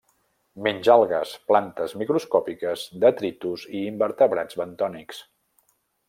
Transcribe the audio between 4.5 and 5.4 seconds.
bentònics.